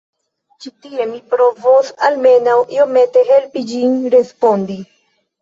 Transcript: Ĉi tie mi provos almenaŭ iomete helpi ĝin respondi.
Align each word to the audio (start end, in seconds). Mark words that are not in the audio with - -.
Ĉi 0.63 0.69
tie 0.85 1.03
mi 1.11 1.19
provos 1.33 1.91
almenaŭ 2.07 2.57
iomete 2.79 3.25
helpi 3.29 3.65
ĝin 3.75 3.95
respondi. 4.17 4.81